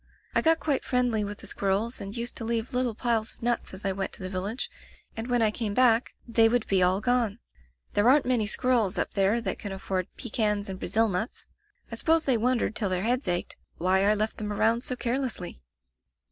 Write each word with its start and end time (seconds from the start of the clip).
I 0.33 0.41
got 0.41 0.59
quite 0.59 0.83
friendly 0.83 1.23
with 1.23 1.37
the 1.37 1.45
squirrels, 1.45 2.01
and 2.01 2.17
used 2.17 2.35
to 2.37 2.43
leave 2.43 2.73
little 2.73 2.95
piles 2.95 3.33
of 3.33 3.43
nuts 3.43 3.71
as 3.75 3.85
I 3.85 3.91
went 3.91 4.11
to 4.13 4.23
the 4.23 4.31
village, 4.31 4.67
and 5.15 5.27
when 5.27 5.43
I 5.43 5.51
came 5.51 5.75
back 5.75 6.15
they 6.27 6.49
would 6.49 6.65
be 6.65 6.81
all 6.81 7.01
gone. 7.01 7.37
There 7.93 8.09
aren't 8.09 8.25
many 8.25 8.47
squirrels 8.47 8.97
up 8.97 9.11
there 9.13 9.39
that 9.41 9.59
can 9.59 9.71
afford 9.71 10.07
pe 10.17 10.29
cans 10.29 10.69
and 10.69 10.79
Brazil 10.79 11.07
nuts. 11.07 11.45
I 11.91 11.95
suppose 11.97 12.25
they 12.25 12.35
won 12.35 12.57
dered 12.59 12.73
till 12.73 12.89
their 12.89 13.03
heads 13.03 13.27
ached, 13.27 13.57
why 13.77 14.03
I 14.03 14.15
left 14.15 14.37
them 14.39 14.51
around 14.51 14.83
so 14.83 14.95
carelessly. 14.95 15.61